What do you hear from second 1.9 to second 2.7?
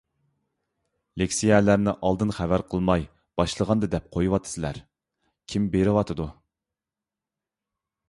ئالدىن خەۋەر